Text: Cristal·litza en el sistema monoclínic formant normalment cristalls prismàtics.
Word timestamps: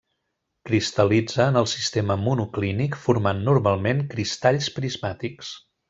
Cristal·litza 0.69 1.45
en 1.51 1.59
el 1.61 1.69
sistema 1.73 2.17
monoclínic 2.23 2.97
formant 3.05 3.47
normalment 3.53 4.03
cristalls 4.15 4.73
prismàtics. 4.81 5.55